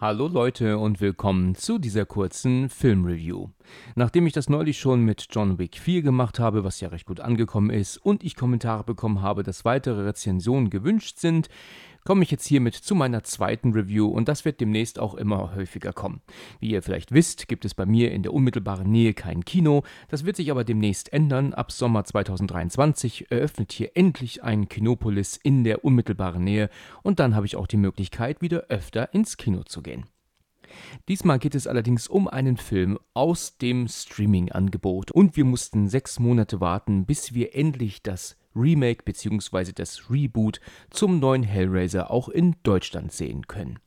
Hallo 0.00 0.28
Leute 0.28 0.78
und 0.78 1.02
willkommen 1.02 1.54
zu 1.54 1.78
dieser 1.78 2.06
kurzen 2.06 2.70
Filmreview. 2.70 3.50
Nachdem 3.96 4.26
ich 4.26 4.32
das 4.32 4.48
neulich 4.48 4.80
schon 4.80 5.02
mit 5.02 5.26
John 5.30 5.58
Wick 5.58 5.76
4 5.76 6.00
gemacht 6.00 6.38
habe, 6.38 6.64
was 6.64 6.80
ja 6.80 6.88
recht 6.88 7.04
gut 7.04 7.20
angekommen 7.20 7.68
ist, 7.68 7.98
und 7.98 8.24
ich 8.24 8.34
Kommentare 8.34 8.82
bekommen 8.82 9.20
habe, 9.20 9.42
dass 9.42 9.66
weitere 9.66 10.00
Rezensionen 10.04 10.70
gewünscht 10.70 11.18
sind, 11.18 11.50
komme 12.04 12.22
ich 12.22 12.30
jetzt 12.30 12.46
hiermit 12.46 12.74
zu 12.74 12.94
meiner 12.94 13.22
zweiten 13.22 13.72
Review 13.72 14.08
und 14.08 14.28
das 14.28 14.44
wird 14.44 14.60
demnächst 14.60 14.98
auch 14.98 15.14
immer 15.14 15.54
häufiger 15.54 15.92
kommen. 15.92 16.20
Wie 16.58 16.70
ihr 16.70 16.82
vielleicht 16.82 17.12
wisst, 17.12 17.48
gibt 17.48 17.64
es 17.64 17.74
bei 17.74 17.86
mir 17.86 18.12
in 18.12 18.22
der 18.22 18.32
unmittelbaren 18.32 18.90
Nähe 18.90 19.14
kein 19.14 19.44
Kino, 19.44 19.82
das 20.08 20.24
wird 20.24 20.36
sich 20.36 20.50
aber 20.50 20.64
demnächst 20.64 21.12
ändern. 21.12 21.54
Ab 21.54 21.72
Sommer 21.72 22.04
2023 22.04 23.30
eröffnet 23.30 23.72
hier 23.72 23.90
endlich 23.94 24.42
ein 24.42 24.68
Kinopolis 24.68 25.36
in 25.36 25.64
der 25.64 25.84
unmittelbaren 25.84 26.44
Nähe 26.44 26.70
und 27.02 27.20
dann 27.20 27.34
habe 27.34 27.46
ich 27.46 27.56
auch 27.56 27.66
die 27.66 27.76
Möglichkeit, 27.76 28.40
wieder 28.40 28.64
öfter 28.68 29.12
ins 29.14 29.36
Kino 29.36 29.62
zu 29.62 29.82
gehen. 29.82 30.06
Diesmal 31.08 31.38
geht 31.38 31.54
es 31.54 31.66
allerdings 31.66 32.08
um 32.08 32.28
einen 32.28 32.56
Film 32.56 32.98
aus 33.14 33.58
dem 33.58 33.88
Streaming-Angebot 33.88 35.10
und 35.10 35.36
wir 35.36 35.44
mussten 35.44 35.88
sechs 35.88 36.18
Monate 36.18 36.60
warten, 36.60 37.06
bis 37.06 37.34
wir 37.34 37.54
endlich 37.54 38.02
das 38.02 38.36
Remake 38.54 39.04
bzw. 39.04 39.72
das 39.74 40.10
Reboot 40.10 40.60
zum 40.90 41.18
neuen 41.20 41.42
Hellraiser 41.42 42.10
auch 42.10 42.28
in 42.28 42.56
Deutschland 42.62 43.12
sehen 43.12 43.46
können. 43.46 43.78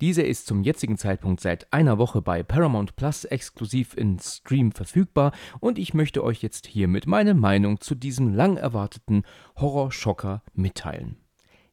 Dieser 0.00 0.24
ist 0.24 0.46
zum 0.46 0.62
jetzigen 0.62 0.96
Zeitpunkt 0.96 1.40
seit 1.40 1.70
einer 1.74 1.98
Woche 1.98 2.22
bei 2.22 2.42
Paramount 2.42 2.96
Plus 2.96 3.24
exklusiv 3.26 3.94
in 3.94 4.18
Stream 4.18 4.72
verfügbar 4.72 5.32
und 5.60 5.78
ich 5.78 5.92
möchte 5.92 6.24
euch 6.24 6.42
jetzt 6.42 6.66
hiermit 6.66 7.06
meine 7.06 7.34
Meinung 7.34 7.80
zu 7.80 7.94
diesem 7.94 8.34
lang 8.34 8.56
erwarteten 8.56 9.24
Horrorschocker 9.56 10.42
mitteilen. 10.54 11.16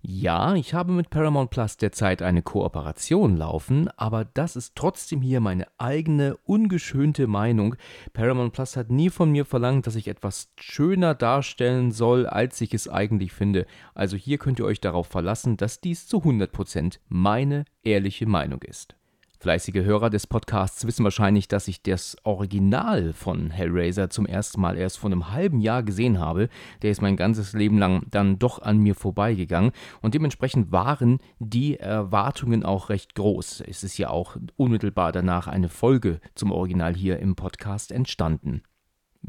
Ja, 0.09 0.55
ich 0.55 0.73
habe 0.73 0.93
mit 0.93 1.09
Paramount 1.09 1.49
Plus 1.49 1.75
derzeit 1.75 2.21
eine 2.21 2.41
Kooperation 2.41 3.35
laufen, 3.35 3.89
aber 3.97 4.23
das 4.23 4.55
ist 4.55 4.77
trotzdem 4.77 5.21
hier 5.21 5.41
meine 5.41 5.67
eigene, 5.77 6.37
ungeschönte 6.45 7.27
Meinung. 7.27 7.75
Paramount 8.13 8.53
Plus 8.53 8.77
hat 8.77 8.89
nie 8.89 9.09
von 9.09 9.29
mir 9.33 9.43
verlangt, 9.43 9.85
dass 9.85 9.97
ich 9.97 10.07
etwas 10.07 10.49
schöner 10.55 11.13
darstellen 11.13 11.91
soll, 11.91 12.25
als 12.25 12.61
ich 12.61 12.73
es 12.73 12.87
eigentlich 12.87 13.33
finde. 13.33 13.65
Also 13.95 14.15
hier 14.15 14.37
könnt 14.37 14.59
ihr 14.59 14.65
euch 14.65 14.79
darauf 14.79 15.07
verlassen, 15.07 15.57
dass 15.57 15.81
dies 15.81 16.07
zu 16.07 16.19
100% 16.19 16.99
meine 17.09 17.65
ehrliche 17.83 18.27
Meinung 18.27 18.61
ist. 18.61 18.95
Fleißige 19.39 19.83
Hörer 19.83 20.09
des 20.09 20.25
Podcasts 20.25 20.87
wissen 20.87 21.03
wahrscheinlich, 21.03 21.47
dass 21.47 21.67
ich 21.67 21.83
das 21.83 22.17
Original 22.23 23.13
von 23.13 23.51
Hellraiser 23.51 24.09
zum 24.09 24.25
ersten 24.25 24.59
Mal 24.59 24.77
erst 24.77 24.97
vor 24.97 25.11
einem 25.11 25.31
halben 25.31 25.59
Jahr 25.59 25.83
gesehen 25.83 26.19
habe. 26.19 26.49
Der 26.81 26.89
ist 26.89 27.03
mein 27.03 27.17
ganzes 27.17 27.53
Leben 27.53 27.77
lang 27.77 28.01
dann 28.09 28.39
doch 28.39 28.59
an 28.59 28.79
mir 28.79 28.95
vorbeigegangen 28.95 29.73
und 30.01 30.15
dementsprechend 30.15 30.71
waren 30.71 31.19
die 31.37 31.79
Erwartungen 31.79 32.63
auch 32.63 32.89
recht 32.89 33.13
groß. 33.13 33.61
Es 33.67 33.83
ist 33.83 33.99
ja 33.99 34.09
auch 34.09 34.37
unmittelbar 34.55 35.11
danach 35.11 35.45
eine 35.45 35.69
Folge 35.69 36.19
zum 36.33 36.51
Original 36.51 36.95
hier 36.95 37.19
im 37.19 37.35
Podcast 37.35 37.91
entstanden. 37.91 38.63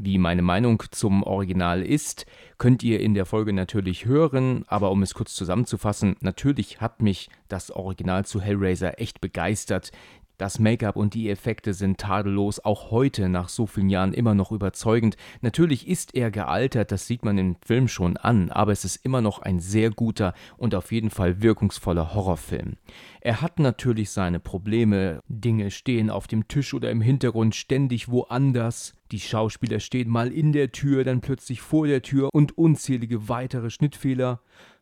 Wie 0.01 0.17
meine 0.17 0.41
Meinung 0.41 0.81
zum 0.91 1.23
Original 1.23 1.83
ist, 1.83 2.25
könnt 2.57 2.83
ihr 2.83 3.01
in 3.01 3.15
der 3.15 3.25
Folge 3.25 3.51
natürlich 3.51 4.05
hören, 4.05 4.63
aber 4.67 4.91
um 4.91 5.03
es 5.03 5.13
kurz 5.13 5.35
zusammenzufassen, 5.35 6.15
natürlich 6.21 6.79
hat 6.79 7.01
mich 7.01 7.29
das 7.49 7.69
Original 7.69 8.23
zu 8.23 8.39
Hellraiser 8.39 9.01
echt 9.01 9.19
begeistert. 9.19 9.91
Das 10.39 10.57
Make-up 10.57 10.95
und 10.95 11.15
die 11.15 11.29
Effekte 11.29 11.73
sind 11.73 11.97
tadellos, 11.97 12.61
auch 12.63 12.91
heute 12.91 13.27
nach 13.27 13.49
so 13.49 13.67
vielen 13.67 13.89
Jahren 13.89 14.13
immer 14.13 14.35
noch 14.35 14.53
überzeugend. 14.53 15.17
Natürlich 15.41 15.85
ist 15.85 16.15
er 16.15 16.31
gealtert, 16.31 16.93
das 16.93 17.07
sieht 17.07 17.25
man 17.25 17.37
im 17.37 17.57
Film 17.57 17.89
schon 17.89 18.15
an, 18.15 18.49
aber 18.49 18.71
es 18.71 18.85
ist 18.85 19.03
immer 19.03 19.19
noch 19.19 19.39
ein 19.39 19.59
sehr 19.59 19.89
guter 19.89 20.33
und 20.55 20.75
auf 20.75 20.93
jeden 20.93 21.09
Fall 21.09 21.41
wirkungsvoller 21.41 22.13
Horrorfilm. 22.13 22.77
Er 23.19 23.41
hat 23.41 23.59
natürlich 23.59 24.11
seine 24.11 24.39
Probleme, 24.39 25.19
Dinge 25.27 25.71
stehen 25.71 26.09
auf 26.09 26.25
dem 26.25 26.47
Tisch 26.47 26.73
oder 26.73 26.89
im 26.89 27.01
Hintergrund 27.01 27.53
ständig 27.53 28.07
woanders. 28.07 28.93
Die 29.11 29.19
Schauspieler 29.19 29.81
stehen 29.81 30.07
mal 30.07 30.31
in 30.31 30.53
der 30.53 30.71
Tür, 30.71 31.03
dann 31.03 31.19
plötzlich 31.19 31.59
vor 31.59 31.85
der 31.85 32.01
Tür 32.01 32.29
und 32.31 32.57
unzählige 32.57 33.27
weitere 33.27 33.69
Schnittfehler. 33.69 34.39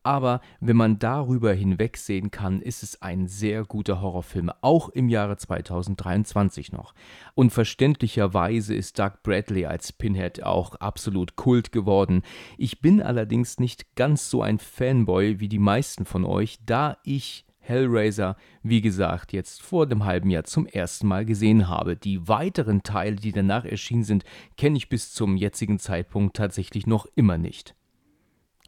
Aber 0.08 0.40
wenn 0.60 0.78
man 0.78 0.98
darüber 0.98 1.52
hinwegsehen 1.52 2.30
kann, 2.30 2.62
ist 2.62 2.82
es 2.82 3.02
ein 3.02 3.26
sehr 3.26 3.64
guter 3.64 4.00
Horrorfilm, 4.00 4.50
auch 4.62 4.88
im 4.88 5.10
Jahre 5.10 5.36
2023 5.36 6.72
noch. 6.72 6.94
Und 7.34 7.50
verständlicherweise 7.50 8.74
ist 8.74 8.98
Doug 8.98 9.22
Bradley 9.22 9.66
als 9.66 9.92
Pinhead 9.92 10.42
auch 10.44 10.76
absolut 10.76 11.36
Kult 11.36 11.72
geworden. 11.72 12.22
Ich 12.56 12.80
bin 12.80 13.02
allerdings 13.02 13.60
nicht 13.60 13.96
ganz 13.96 14.30
so 14.30 14.40
ein 14.40 14.58
Fanboy 14.58 15.40
wie 15.40 15.48
die 15.48 15.58
meisten 15.58 16.06
von 16.06 16.24
euch, 16.24 16.58
da 16.64 16.96
ich 17.04 17.44
Hellraiser, 17.58 18.36
wie 18.62 18.80
gesagt, 18.80 19.34
jetzt 19.34 19.60
vor 19.60 19.86
dem 19.86 20.06
halben 20.06 20.30
Jahr 20.30 20.44
zum 20.44 20.64
ersten 20.64 21.06
Mal 21.06 21.26
gesehen 21.26 21.68
habe. 21.68 21.96
Die 21.96 22.26
weiteren 22.26 22.82
Teile, 22.82 23.16
die 23.16 23.32
danach 23.32 23.66
erschienen 23.66 24.04
sind, 24.04 24.24
kenne 24.56 24.78
ich 24.78 24.88
bis 24.88 25.12
zum 25.12 25.36
jetzigen 25.36 25.78
Zeitpunkt 25.78 26.34
tatsächlich 26.34 26.86
noch 26.86 27.04
immer 27.14 27.36
nicht. 27.36 27.74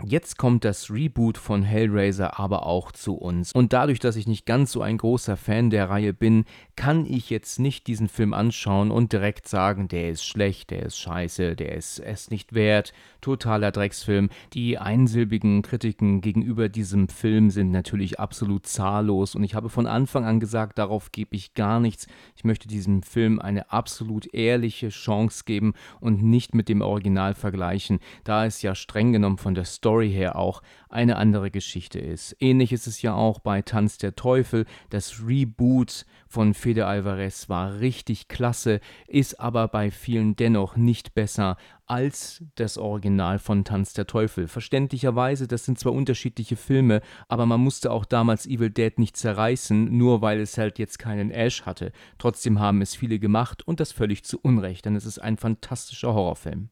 Jetzt 0.05 0.39
kommt 0.39 0.65
das 0.65 0.91
Reboot 0.91 1.37
von 1.37 1.63
Hellraiser 1.63 2.39
aber 2.41 2.65
auch 2.65 2.91
zu 2.91 3.15
uns. 3.15 3.53
Und 3.53 3.73
dadurch, 3.75 3.99
dass 3.99 4.17
ich 4.17 4.27
nicht 4.27 4.47
ganz 4.47 4.73
so 4.73 4.81
ein 4.81 4.97
großer 4.97 5.37
Fan 5.37 5.69
der 5.69 5.91
Reihe 5.91 6.15
bin, 6.15 6.45
kann 6.75 7.05
ich 7.05 7.29
jetzt 7.29 7.59
nicht 7.59 7.87
diesen 7.87 8.09
Film 8.09 8.33
anschauen 8.33 8.91
und 8.91 9.13
direkt 9.13 9.47
sagen, 9.47 9.89
der 9.89 10.09
ist 10.11 10.25
schlecht, 10.25 10.71
der 10.71 10.85
ist 10.85 10.99
scheiße, 10.99 11.55
der 11.55 11.75
ist 11.75 11.99
es 11.99 12.31
nicht 12.31 12.55
wert, 12.55 12.95
totaler 13.21 13.73
Drecksfilm. 13.73 14.31
Die 14.55 14.79
einsilbigen 14.79 15.61
Kritiken 15.61 16.23
gegenüber 16.23 16.71
diesem 16.71 17.09
Film 17.09 17.51
sind 17.51 17.71
natürlich 17.71 18.19
absolut 18.19 18.67
zahllos 18.67 19.35
und 19.35 19.45
ich 19.45 19.55
habe 19.55 19.69
von 19.69 19.87
Anfang 19.87 20.25
an 20.25 20.41
gesagt, 20.41 20.79
darauf 20.79 21.13
gebe 21.13 21.37
ich 21.37 21.53
gar 21.53 21.79
nichts. 21.79 22.07
Ich 22.37 22.45
möchte 22.45 22.69
diesem 22.69 23.03
Film 23.03 23.39
eine 23.39 23.71
absolut 23.71 24.33
ehrliche 24.33 24.89
Chance 24.89 25.45
geben 25.45 25.75
und 26.01 26.23
nicht 26.23 26.55
mit 26.55 26.71
dem 26.71 26.81
Original 26.81 27.35
vergleichen, 27.35 27.99
da 28.25 28.47
es 28.47 28.63
ja 28.63 28.75
streng 28.75 29.13
genommen 29.13 29.37
von 29.37 29.55
der 29.55 29.65
Story 29.65 29.90
Story 29.91 30.13
her 30.13 30.37
auch 30.37 30.63
eine 30.89 31.17
andere 31.17 31.51
Geschichte 31.51 31.99
ist. 31.99 32.37
Ähnlich 32.39 32.73
ist 32.73 32.87
es 32.87 33.03
ja 33.03 33.13
auch 33.13 33.41
bei 33.41 33.61
Tanz 33.61 33.99
der 33.99 34.15
Teufel. 34.15 34.65
Das 34.89 35.21
Reboot 35.27 36.07
von 36.29 36.55
Fede 36.55 36.87
Alvarez 36.87 37.49
war 37.49 37.81
richtig 37.81 38.29
klasse, 38.29 38.79
ist 39.09 39.41
aber 39.41 39.67
bei 39.67 39.91
vielen 39.91 40.37
dennoch 40.37 40.77
nicht 40.77 41.13
besser 41.15 41.57
als 41.87 42.45
das 42.55 42.79
Original 42.79 43.41
von 43.41 43.65
Tanz 43.65 43.93
der 43.93 44.07
Teufel. 44.07 44.47
Verständlicherweise, 44.47 45.49
das 45.49 45.65
sind 45.65 45.81
zwar 45.81 45.93
unterschiedliche 45.93 46.55
Filme, 46.55 47.01
aber 47.27 47.47
man 47.47 47.61
musste 47.61 47.91
auch 47.91 48.05
damals 48.05 48.47
Evil 48.47 48.71
Dead 48.71 48.97
nicht 48.97 49.17
zerreißen, 49.17 49.97
nur 49.99 50.23
weil 50.23 50.39
es 50.39 50.57
halt 50.57 50.79
jetzt 50.79 51.01
keinen 51.01 51.33
Ash 51.33 51.63
hatte. 51.63 51.91
Trotzdem 52.17 52.61
haben 52.61 52.81
es 52.81 52.95
viele 52.95 53.19
gemacht 53.19 53.67
und 53.67 53.81
das 53.81 53.91
völlig 53.91 54.23
zu 54.23 54.39
Unrecht, 54.41 54.85
denn 54.85 54.95
es 54.95 55.05
ist 55.05 55.19
ein 55.19 55.37
fantastischer 55.37 56.15
Horrorfilm. 56.15 56.71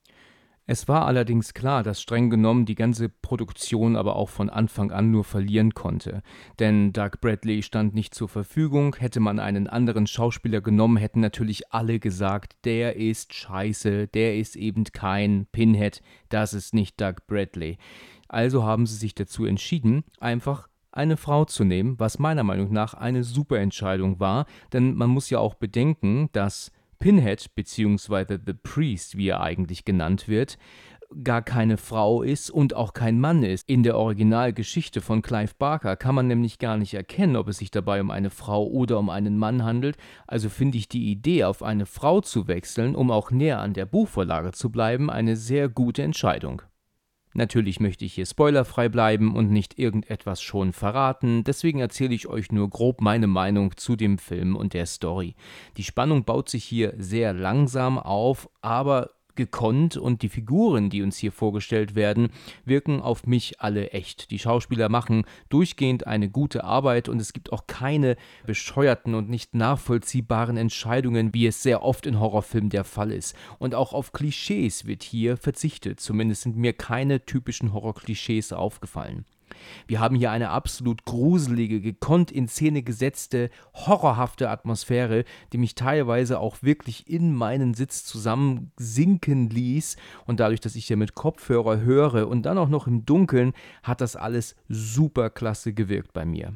Es 0.70 0.86
war 0.86 1.06
allerdings 1.06 1.54
klar, 1.54 1.82
dass 1.82 2.02
streng 2.02 2.28
genommen 2.28 2.66
die 2.66 2.74
ganze 2.74 3.08
Produktion 3.08 3.96
aber 3.96 4.16
auch 4.16 4.28
von 4.28 4.50
Anfang 4.50 4.92
an 4.92 5.10
nur 5.10 5.24
verlieren 5.24 5.72
konnte. 5.72 6.22
Denn 6.58 6.92
Doug 6.92 7.12
Bradley 7.22 7.62
stand 7.62 7.94
nicht 7.94 8.14
zur 8.14 8.28
Verfügung, 8.28 8.94
hätte 8.96 9.18
man 9.18 9.38
einen 9.38 9.66
anderen 9.66 10.06
Schauspieler 10.06 10.60
genommen, 10.60 10.98
hätten 10.98 11.20
natürlich 11.20 11.72
alle 11.72 11.98
gesagt, 11.98 12.54
der 12.66 12.96
ist 12.96 13.32
scheiße, 13.32 14.08
der 14.08 14.36
ist 14.36 14.56
eben 14.56 14.84
kein 14.84 15.46
Pinhead, 15.52 16.02
das 16.28 16.52
ist 16.52 16.74
nicht 16.74 17.00
Doug 17.00 17.14
Bradley. 17.26 17.78
Also 18.28 18.62
haben 18.62 18.84
sie 18.84 18.96
sich 18.96 19.14
dazu 19.14 19.46
entschieden, 19.46 20.04
einfach 20.20 20.68
eine 20.92 21.16
Frau 21.16 21.46
zu 21.46 21.64
nehmen, 21.64 21.98
was 21.98 22.18
meiner 22.18 22.42
Meinung 22.42 22.74
nach 22.74 22.92
eine 22.92 23.24
super 23.24 23.58
Entscheidung 23.58 24.20
war, 24.20 24.44
denn 24.74 24.96
man 24.96 25.08
muss 25.08 25.30
ja 25.30 25.38
auch 25.38 25.54
bedenken, 25.54 26.28
dass 26.32 26.72
Pinhead 26.98 27.54
bzw. 27.54 28.38
The 28.44 28.54
Priest, 28.54 29.16
wie 29.16 29.28
er 29.28 29.40
eigentlich 29.40 29.84
genannt 29.84 30.28
wird, 30.28 30.58
gar 31.24 31.42
keine 31.42 31.76
Frau 31.76 32.22
ist 32.22 32.50
und 32.50 32.74
auch 32.74 32.92
kein 32.92 33.18
Mann 33.18 33.42
ist. 33.42 33.68
In 33.68 33.82
der 33.82 33.96
Originalgeschichte 33.96 35.00
von 35.00 35.22
Clive 35.22 35.54
Barker 35.58 35.96
kann 35.96 36.14
man 36.14 36.26
nämlich 36.26 36.58
gar 36.58 36.76
nicht 36.76 36.94
erkennen, 36.94 37.36
ob 37.36 37.48
es 37.48 37.58
sich 37.58 37.70
dabei 37.70 38.00
um 38.00 38.10
eine 38.10 38.30
Frau 38.30 38.66
oder 38.66 38.98
um 38.98 39.10
einen 39.10 39.38
Mann 39.38 39.64
handelt, 39.64 39.96
also 40.26 40.48
finde 40.48 40.78
ich 40.78 40.88
die 40.88 41.10
Idee, 41.10 41.44
auf 41.44 41.62
eine 41.62 41.86
Frau 41.86 42.20
zu 42.20 42.48
wechseln, 42.48 42.94
um 42.94 43.10
auch 43.10 43.30
näher 43.30 43.60
an 43.60 43.72
der 43.72 43.86
Buchvorlage 43.86 44.52
zu 44.52 44.70
bleiben, 44.70 45.10
eine 45.10 45.36
sehr 45.36 45.68
gute 45.68 46.02
Entscheidung. 46.02 46.62
Natürlich 47.34 47.80
möchte 47.80 48.04
ich 48.04 48.14
hier 48.14 48.26
spoilerfrei 48.26 48.88
bleiben 48.88 49.36
und 49.36 49.50
nicht 49.50 49.78
irgendetwas 49.78 50.40
schon 50.42 50.72
verraten, 50.72 51.44
deswegen 51.44 51.80
erzähle 51.80 52.14
ich 52.14 52.26
euch 52.26 52.50
nur 52.52 52.68
grob 52.70 53.00
meine 53.00 53.26
Meinung 53.26 53.76
zu 53.76 53.96
dem 53.96 54.18
Film 54.18 54.56
und 54.56 54.74
der 54.74 54.86
Story. 54.86 55.34
Die 55.76 55.84
Spannung 55.84 56.24
baut 56.24 56.48
sich 56.48 56.64
hier 56.64 56.94
sehr 56.96 57.32
langsam 57.32 57.98
auf, 57.98 58.48
aber 58.60 59.10
gekonnt 59.38 59.96
und 59.96 60.20
die 60.20 60.28
Figuren, 60.28 60.90
die 60.90 61.00
uns 61.00 61.16
hier 61.16 61.32
vorgestellt 61.32 61.94
werden, 61.94 62.28
wirken 62.66 63.00
auf 63.00 63.26
mich 63.26 63.62
alle 63.62 63.92
echt. 63.92 64.30
Die 64.30 64.38
Schauspieler 64.38 64.90
machen 64.90 65.24
durchgehend 65.48 66.06
eine 66.06 66.28
gute 66.28 66.64
Arbeit 66.64 67.08
und 67.08 67.18
es 67.18 67.32
gibt 67.32 67.50
auch 67.50 67.66
keine 67.66 68.16
bescheuerten 68.44 69.14
und 69.14 69.30
nicht 69.30 69.54
nachvollziehbaren 69.54 70.58
Entscheidungen, 70.58 71.32
wie 71.32 71.46
es 71.46 71.62
sehr 71.62 71.82
oft 71.82 72.04
in 72.04 72.20
Horrorfilmen 72.20 72.68
der 72.68 72.84
Fall 72.84 73.12
ist. 73.12 73.34
Und 73.58 73.74
auch 73.74 73.94
auf 73.94 74.12
Klischees 74.12 74.86
wird 74.86 75.02
hier 75.02 75.38
verzichtet. 75.38 76.00
Zumindest 76.00 76.42
sind 76.42 76.56
mir 76.56 76.74
keine 76.74 77.24
typischen 77.24 77.72
Horrorklischees 77.72 78.52
aufgefallen. 78.52 79.24
Wir 79.86 80.00
haben 80.00 80.16
hier 80.16 80.30
eine 80.30 80.50
absolut 80.50 81.04
gruselige, 81.04 81.80
gekonnt 81.80 82.30
in 82.30 82.48
Szene 82.48 82.82
gesetzte, 82.82 83.50
horrorhafte 83.74 84.50
Atmosphäre, 84.50 85.24
die 85.52 85.58
mich 85.58 85.74
teilweise 85.74 86.40
auch 86.40 86.62
wirklich 86.62 87.08
in 87.08 87.34
meinen 87.34 87.74
Sitz 87.74 88.04
zusammensinken 88.04 89.50
ließ. 89.50 89.96
Und 90.26 90.40
dadurch, 90.40 90.60
dass 90.60 90.76
ich 90.76 90.86
hier 90.86 90.96
mit 90.96 91.14
Kopfhörer 91.14 91.80
höre 91.80 92.28
und 92.28 92.42
dann 92.42 92.58
auch 92.58 92.68
noch 92.68 92.86
im 92.86 93.04
Dunkeln, 93.04 93.52
hat 93.82 94.00
das 94.00 94.16
alles 94.16 94.56
super 94.68 95.30
klasse 95.30 95.72
gewirkt 95.72 96.12
bei 96.12 96.24
mir. 96.24 96.54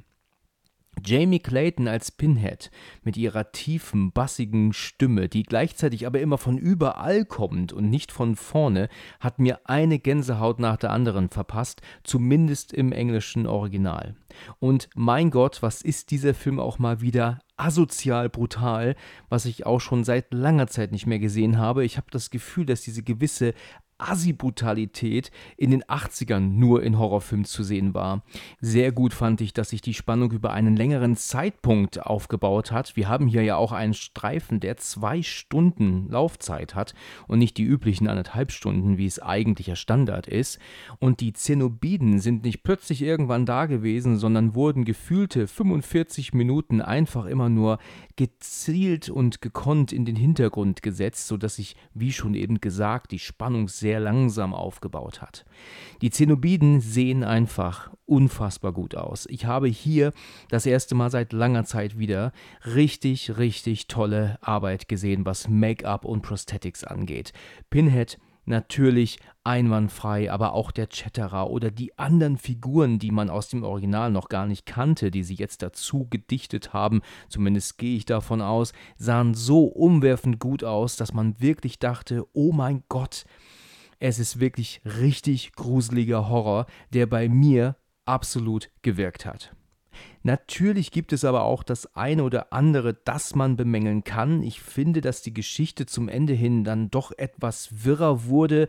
Jamie 1.04 1.40
Clayton 1.40 1.88
als 1.88 2.10
Pinhead 2.10 2.70
mit 3.02 3.16
ihrer 3.16 3.50
tiefen, 3.50 4.12
bassigen 4.12 4.72
Stimme, 4.72 5.28
die 5.28 5.42
gleichzeitig 5.42 6.06
aber 6.06 6.20
immer 6.20 6.38
von 6.38 6.58
überall 6.58 7.24
kommt 7.24 7.72
und 7.72 7.90
nicht 7.90 8.12
von 8.12 8.36
vorne, 8.36 8.88
hat 9.18 9.38
mir 9.38 9.60
eine 9.64 9.98
Gänsehaut 9.98 10.60
nach 10.60 10.76
der 10.76 10.90
anderen 10.90 11.28
verpasst, 11.28 11.80
zumindest 12.04 12.72
im 12.72 12.92
englischen 12.92 13.46
Original. 13.46 14.14
Und 14.58 14.88
mein 14.94 15.30
Gott, 15.30 15.62
was 15.62 15.82
ist 15.82 16.10
dieser 16.10 16.34
Film 16.34 16.60
auch 16.60 16.78
mal 16.78 17.00
wieder 17.00 17.40
asozial 17.62 18.28
brutal, 18.28 18.96
was 19.28 19.44
ich 19.44 19.66
auch 19.66 19.80
schon 19.80 20.04
seit 20.04 20.32
langer 20.32 20.66
Zeit 20.66 20.92
nicht 20.92 21.06
mehr 21.06 21.20
gesehen 21.20 21.58
habe. 21.58 21.84
Ich 21.84 21.96
habe 21.96 22.08
das 22.10 22.30
Gefühl, 22.30 22.66
dass 22.66 22.82
diese 22.82 23.02
gewisse 23.02 23.54
Assi-Brutalität 24.02 25.30
in 25.56 25.70
den 25.70 25.84
80ern 25.84 26.40
nur 26.40 26.82
in 26.82 26.98
Horrorfilmen 26.98 27.44
zu 27.44 27.62
sehen 27.62 27.94
war. 27.94 28.22
Sehr 28.60 28.92
gut 28.92 29.14
fand 29.14 29.40
ich, 29.40 29.52
dass 29.52 29.70
sich 29.70 29.80
die 29.80 29.94
Spannung 29.94 30.32
über 30.32 30.52
einen 30.52 30.76
längeren 30.76 31.16
Zeitpunkt 31.16 32.04
aufgebaut 32.04 32.72
hat. 32.72 32.96
Wir 32.96 33.08
haben 33.08 33.26
hier 33.26 33.42
ja 33.42 33.56
auch 33.56 33.72
einen 33.72 33.94
Streifen, 33.94 34.60
der 34.60 34.76
zwei 34.76 35.22
Stunden 35.22 36.08
Laufzeit 36.08 36.74
hat 36.74 36.94
und 37.28 37.38
nicht 37.38 37.56
die 37.56 37.64
üblichen 37.64 38.08
anderthalb 38.08 38.52
Stunden, 38.52 38.98
wie 38.98 39.06
es 39.06 39.22
eigentlicher 39.22 39.76
Standard 39.76 40.26
ist. 40.26 40.58
Und 40.98 41.20
die 41.20 41.32
Zenobiden 41.32 42.20
sind 42.20 42.44
nicht 42.44 42.62
plötzlich 42.62 43.02
irgendwann 43.02 43.46
da 43.46 43.66
gewesen, 43.66 44.18
sondern 44.18 44.54
wurden 44.54 44.84
gefühlte 44.84 45.46
45 45.46 46.34
Minuten 46.34 46.80
einfach 46.80 47.26
immer 47.26 47.48
nur 47.54 47.78
gezielt 48.16 49.08
und 49.08 49.40
gekonnt 49.40 49.92
in 49.92 50.04
den 50.04 50.16
Hintergrund 50.16 50.82
gesetzt, 50.82 51.26
sodass 51.26 51.56
sich, 51.56 51.76
wie 51.94 52.12
schon 52.12 52.34
eben 52.34 52.60
gesagt, 52.60 53.12
die 53.12 53.18
Spannung 53.18 53.68
sehr 53.68 54.00
langsam 54.00 54.54
aufgebaut 54.54 55.22
hat. 55.22 55.44
Die 56.00 56.10
Zenobiden 56.10 56.80
sehen 56.80 57.24
einfach 57.24 57.90
unfassbar 58.06 58.72
gut 58.72 58.94
aus. 58.94 59.26
Ich 59.30 59.46
habe 59.46 59.68
hier 59.68 60.12
das 60.48 60.66
erste 60.66 60.94
Mal 60.94 61.10
seit 61.10 61.32
langer 61.32 61.64
Zeit 61.64 61.98
wieder 61.98 62.32
richtig, 62.64 63.38
richtig 63.38 63.86
tolle 63.86 64.38
Arbeit 64.40 64.88
gesehen, 64.88 65.24
was 65.24 65.48
Make-up 65.48 66.04
und 66.04 66.22
Prosthetics 66.22 66.84
angeht. 66.84 67.32
Pinhead 67.70 68.18
natürlich 68.44 69.18
einwandfrei, 69.44 70.30
aber 70.30 70.52
auch 70.52 70.70
der 70.70 70.86
Chatterer 70.86 71.50
oder 71.50 71.70
die 71.70 71.98
anderen 71.98 72.36
Figuren, 72.36 72.98
die 72.98 73.10
man 73.10 73.30
aus 73.30 73.48
dem 73.48 73.64
Original 73.64 74.10
noch 74.10 74.28
gar 74.28 74.46
nicht 74.46 74.66
kannte, 74.66 75.10
die 75.10 75.24
sie 75.24 75.34
jetzt 75.34 75.62
dazu 75.62 76.06
gedichtet 76.08 76.72
haben, 76.72 77.02
zumindest 77.28 77.78
gehe 77.78 77.96
ich 77.96 78.04
davon 78.04 78.40
aus, 78.40 78.72
sahen 78.96 79.34
so 79.34 79.64
umwerfend 79.64 80.38
gut 80.38 80.64
aus, 80.64 80.96
dass 80.96 81.12
man 81.12 81.40
wirklich 81.40 81.78
dachte, 81.78 82.26
oh 82.32 82.52
mein 82.52 82.84
Gott, 82.88 83.24
es 83.98 84.18
ist 84.18 84.40
wirklich 84.40 84.80
richtig 84.84 85.52
gruseliger 85.52 86.28
Horror, 86.28 86.66
der 86.92 87.06
bei 87.06 87.28
mir 87.28 87.76
absolut 88.04 88.70
gewirkt 88.82 89.26
hat. 89.26 89.54
Natürlich 90.24 90.92
gibt 90.92 91.12
es 91.12 91.24
aber 91.24 91.42
auch 91.42 91.62
das 91.62 91.96
eine 91.96 92.22
oder 92.22 92.52
andere, 92.52 92.94
das 92.94 93.34
man 93.34 93.56
bemängeln 93.56 94.04
kann. 94.04 94.42
Ich 94.42 94.60
finde, 94.60 95.00
dass 95.00 95.22
die 95.22 95.34
Geschichte 95.34 95.86
zum 95.86 96.08
Ende 96.08 96.32
hin 96.32 96.62
dann 96.62 96.90
doch 96.90 97.12
etwas 97.16 97.84
wirrer 97.84 98.24
wurde. 98.26 98.68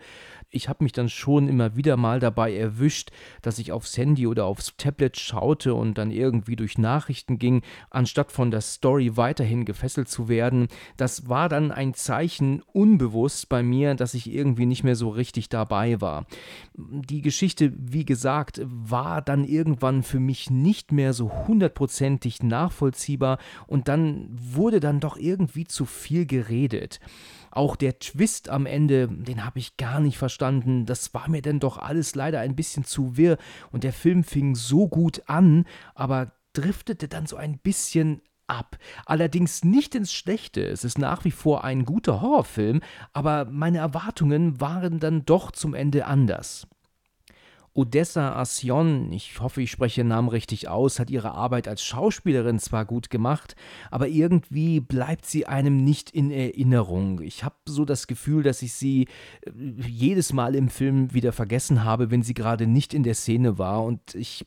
Ich 0.50 0.70
habe 0.70 0.84
mich 0.84 0.92
dann 0.92 1.10
schon 1.10 1.48
immer 1.48 1.76
wieder 1.76 1.98
mal 1.98 2.20
dabei 2.20 2.56
erwischt, 2.56 3.12
dass 3.42 3.60
ich 3.60 3.72
aufs 3.72 3.98
Handy 3.98 4.28
oder 4.28 4.46
aufs 4.46 4.76
Tablet 4.78 5.18
schaute 5.18 5.74
und 5.74 5.98
dann 5.98 6.12
irgendwie 6.12 6.56
durch 6.56 6.78
Nachrichten 6.78 7.40
ging, 7.40 7.62
anstatt 7.90 8.32
von 8.32 8.52
der 8.52 8.62
Story 8.62 9.18
weiterhin 9.18 9.66
gefesselt 9.66 10.10
zu 10.10 10.28
werden. 10.28 10.68
Das 10.98 11.28
war 11.30 11.50
dann 11.50 11.72
ein 11.72 11.94
Zeichen 11.94 12.62
unbewusst 12.72 13.50
bei 13.50 13.64
mir, 13.64 13.96
dass 13.96 14.14
ich 14.14 14.32
irgendwie 14.32 14.66
nicht 14.66 14.84
mehr 14.84 14.96
so 14.96 15.10
richtig 15.10 15.50
dabei 15.50 16.02
war. 16.02 16.26
Die 16.76 17.22
Geschichte, 17.22 17.74
wie 17.76 18.06
gesagt, 18.06 18.62
war 18.64 19.22
dann 19.22 19.44
irgendwann 19.44 20.04
für 20.04 20.20
mich 20.20 20.50
nicht 20.50 20.92
mehr 20.92 21.14
so 21.14 21.32
hundertprozentig 21.48 22.44
nachvollziehbar 22.44 23.38
und 23.68 23.88
dann 23.88 24.28
wurde 24.32 24.80
dann 24.80 25.00
doch 25.00 25.18
irgendwie 25.18 25.66
zu 25.66 25.86
viel 25.86 26.26
geredet. 26.26 27.00
Auch 27.52 27.76
der 27.76 28.00
Twist 28.00 28.50
am 28.50 28.66
Ende, 28.66 29.08
den 29.08 29.46
habe 29.46 29.60
ich 29.60 29.78
gar 29.78 30.00
nicht 30.00 30.18
verstanden. 30.18 30.86
Das 30.86 31.14
war 31.14 31.30
mir 31.30 31.42
denn 31.42 31.60
doch 31.60 31.78
alles 31.78 32.16
leider 32.16 32.40
ein 32.40 32.56
bisschen 32.56 32.84
zu 32.84 33.16
wirr 33.18 33.38
und 33.72 33.84
der 33.84 33.94
Film 33.94 34.24
fing 34.24 34.56
so 34.56 34.88
gut 34.88 35.22
an, 35.28 35.66
aber 35.94 36.32
driftete 36.54 37.08
dann 37.08 37.26
so 37.26 37.36
ein 37.36 37.58
bisschen 37.58 38.22
ab. 38.48 38.78
Allerdings 39.06 39.64
nicht 39.64 39.96
ins 39.96 40.14
Schlechte. 40.14 40.66
Es 40.66 40.84
ist 40.84 40.98
nach 40.98 41.26
wie 41.26 41.32
vor 41.32 41.64
ein 41.64 41.86
guter 41.86 42.22
Horrorfilm, 42.22 42.82
aber 43.14 43.46
meine 43.46 43.80
Erwartungen 43.80 44.60
waren 44.60 45.00
dann 45.00 45.26
doch 45.26 45.52
zum 45.52 45.74
Ende 45.74 46.06
anders. 46.06 46.68
Odessa 47.76 48.40
Asion, 48.40 49.12
ich 49.12 49.40
hoffe, 49.40 49.64
ich 49.64 49.72
spreche 49.72 50.02
ihren 50.02 50.10
Namen 50.10 50.30
richtig 50.30 50.68
aus, 50.68 51.00
hat 51.00 51.10
ihre 51.10 51.32
Arbeit 51.32 51.68
als 51.68 51.84
Schauspielerin 51.84 52.60
zwar 52.60 52.86
gut 52.86 53.10
gemacht, 53.10 53.56
aber 53.90 54.08
irgendwie 54.08 54.80
bleibt 54.80 55.26
sie 55.26 55.48
einem 55.48 55.84
nicht 55.84 56.12
in 56.12 56.30
Erinnerung. 56.30 57.22
Ich 57.22 57.44
habe 57.44 57.56
so 57.66 57.84
das 57.84 58.06
Gefühl, 58.06 58.44
dass 58.44 58.62
ich 58.62 58.74
sie 58.74 59.08
äh, 59.42 59.52
jedes 59.88 60.34
Mal 60.34 60.54
im 60.54 60.70
Film 60.70 61.14
wieder 61.14 61.32
vergessen 61.32 61.84
habe, 61.84 62.12
wenn 62.12 62.22
sie 62.22 62.36
gerade 62.36 62.68
nicht 62.68 62.94
in 62.94 63.04
der 63.04 63.16
Szene 63.16 63.58
war 63.58 63.84
und 63.84 64.14
ich 64.14 64.46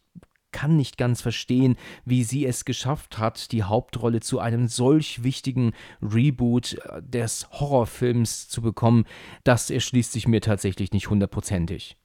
kann 0.52 0.76
nicht 0.76 0.96
ganz 0.96 1.20
verstehen, 1.20 1.76
wie 2.04 2.22
sie 2.22 2.46
es 2.46 2.64
geschafft 2.64 3.18
hat, 3.18 3.50
die 3.52 3.64
Hauptrolle 3.64 4.20
zu 4.20 4.38
einem 4.38 4.68
solch 4.68 5.22
wichtigen 5.24 5.72
Reboot 6.00 6.74
äh, 6.74 7.02
des 7.02 7.50
Horrorfilms 7.50 8.48
zu 8.48 8.62
bekommen. 8.62 9.04
Das 9.42 9.68
erschließt 9.68 10.12
sich 10.12 10.28
mir 10.28 10.40
tatsächlich 10.40 10.92
nicht 10.92 11.10
hundertprozentig 11.10 11.96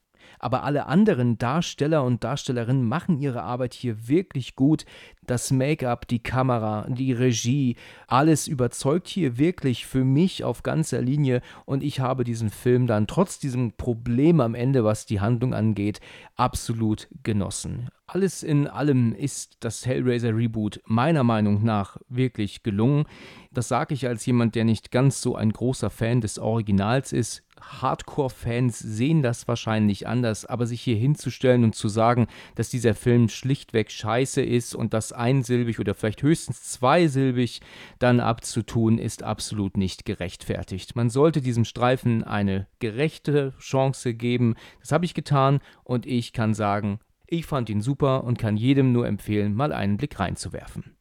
aber 0.41 0.63
alle 0.63 0.87
anderen 0.87 1.37
Darsteller 1.37 2.03
und 2.03 2.23
Darstellerinnen 2.23 2.83
machen 2.83 3.19
ihre 3.19 3.43
Arbeit 3.43 3.73
hier 3.73 4.07
wirklich 4.07 4.55
gut. 4.55 4.85
Das 5.27 5.51
Make-up, 5.51 6.07
die 6.07 6.21
Kamera, 6.21 6.87
die 6.89 7.13
Regie, 7.13 7.75
alles 8.07 8.47
überzeugt 8.47 9.07
hier 9.07 9.37
wirklich 9.37 9.85
für 9.85 10.03
mich 10.03 10.43
auf 10.43 10.63
ganzer 10.63 11.01
Linie 11.01 11.41
und 11.65 11.83
ich 11.83 11.99
habe 11.99 12.23
diesen 12.23 12.49
Film 12.49 12.87
dann 12.87 13.05
trotz 13.05 13.37
diesem 13.37 13.73
Problem 13.73 14.41
am 14.41 14.55
Ende, 14.55 14.83
was 14.83 15.05
die 15.05 15.21
Handlung 15.21 15.53
angeht, 15.53 16.01
absolut 16.35 17.07
genossen. 17.23 17.89
Alles 18.07 18.43
in 18.43 18.67
allem 18.67 19.13
ist 19.13 19.57
das 19.61 19.85
Hellraiser 19.85 20.35
Reboot 20.35 20.81
meiner 20.85 21.23
Meinung 21.23 21.63
nach 21.63 21.95
wirklich 22.09 22.61
gelungen. 22.61 23.05
Das 23.53 23.69
sage 23.69 23.93
ich 23.93 24.05
als 24.05 24.25
jemand, 24.25 24.55
der 24.55 24.65
nicht 24.65 24.91
ganz 24.91 25.21
so 25.21 25.35
ein 25.35 25.53
großer 25.53 25.89
Fan 25.89 26.19
des 26.19 26.37
Originals 26.37 27.13
ist. 27.13 27.43
Hardcore-Fans 27.61 28.79
sehen 28.79 29.21
das 29.21 29.47
wahrscheinlich 29.47 30.07
anders, 30.07 30.45
aber 30.45 30.65
sich 30.65 30.81
hier 30.81 30.95
hinzustellen 30.95 31.63
und 31.63 31.75
zu 31.75 31.87
sagen, 31.87 32.27
dass 32.55 32.69
dieser 32.69 32.95
Film 32.95 33.29
schlichtweg 33.29 33.91
scheiße 33.91 34.41
ist 34.41 34.75
und 34.75 34.93
das 34.93 35.13
einsilbig 35.13 35.79
oder 35.79 35.93
vielleicht 35.95 36.23
höchstens 36.23 36.63
zweisilbig 36.63 37.61
dann 37.99 38.19
abzutun, 38.19 38.97
ist 38.97 39.23
absolut 39.23 39.77
nicht 39.77 40.05
gerechtfertigt. 40.05 40.95
Man 40.95 41.09
sollte 41.09 41.41
diesem 41.41 41.65
Streifen 41.65 42.23
eine 42.23 42.67
gerechte 42.79 43.53
Chance 43.59 44.13
geben. 44.13 44.55
Das 44.79 44.91
habe 44.91 45.05
ich 45.05 45.13
getan 45.13 45.59
und 45.83 46.05
ich 46.05 46.33
kann 46.33 46.53
sagen, 46.53 46.99
ich 47.27 47.45
fand 47.45 47.69
ihn 47.69 47.81
super 47.81 48.23
und 48.25 48.37
kann 48.37 48.57
jedem 48.57 48.91
nur 48.91 49.07
empfehlen, 49.07 49.53
mal 49.53 49.71
einen 49.71 49.97
Blick 49.97 50.19
reinzuwerfen. 50.19 50.95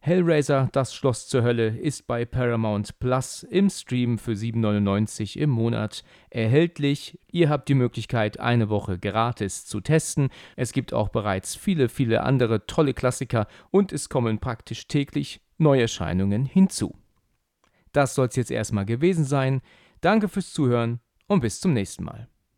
Hellraiser, 0.00 0.68
das 0.72 0.94
Schloss 0.94 1.26
zur 1.26 1.42
Hölle, 1.42 1.76
ist 1.76 2.06
bei 2.06 2.24
Paramount 2.24 2.98
Plus 3.00 3.42
im 3.42 3.68
Stream 3.68 4.18
für 4.18 4.32
7,99 4.32 5.36
im 5.36 5.50
Monat 5.50 6.04
erhältlich. 6.30 7.18
Ihr 7.32 7.48
habt 7.48 7.68
die 7.68 7.74
Möglichkeit, 7.74 8.38
eine 8.38 8.68
Woche 8.68 8.98
gratis 8.98 9.66
zu 9.66 9.80
testen. 9.80 10.28
Es 10.56 10.72
gibt 10.72 10.94
auch 10.94 11.08
bereits 11.08 11.56
viele, 11.56 11.88
viele 11.88 12.22
andere 12.22 12.66
tolle 12.66 12.94
Klassiker 12.94 13.48
und 13.70 13.92
es 13.92 14.08
kommen 14.08 14.38
praktisch 14.38 14.86
täglich 14.86 15.40
Neuerscheinungen 15.58 16.44
hinzu. 16.44 16.94
Das 17.92 18.14
soll 18.14 18.28
es 18.28 18.36
jetzt 18.36 18.52
erstmal 18.52 18.86
gewesen 18.86 19.24
sein. 19.24 19.60
Danke 20.00 20.28
fürs 20.28 20.52
Zuhören 20.52 21.00
und 21.26 21.40
bis 21.40 21.60
zum 21.60 21.72
nächsten 21.72 22.04
Mal. 22.04 22.28